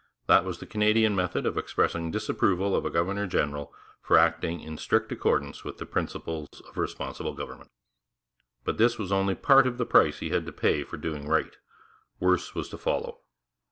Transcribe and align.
That 0.25 0.45
was 0.45 0.57
the 0.57 0.65
Canadian 0.65 1.15
method 1.15 1.45
of 1.45 1.59
expressing 1.59 2.09
disapproval 2.09 2.75
of 2.75 2.85
a 2.85 2.89
governor 2.89 3.27
general 3.27 3.71
for 4.01 4.17
acting 4.17 4.59
in 4.59 4.79
strict 4.79 5.11
accordance 5.11 5.63
with 5.63 5.77
the 5.77 5.85
principles 5.85 6.47
of 6.67 6.75
responsible 6.75 7.35
government. 7.35 7.69
But 8.63 8.79
this 8.79 8.97
was 8.97 9.11
only 9.11 9.35
part 9.35 9.67
of 9.67 9.77
the 9.77 9.85
price 9.85 10.17
he 10.17 10.31
had 10.31 10.47
to 10.47 10.51
pay 10.51 10.83
for 10.83 10.97
doing 10.97 11.27
right. 11.27 11.55
Worse 12.19 12.55
was 12.55 12.67
to 12.69 12.79
follow. 12.79 13.19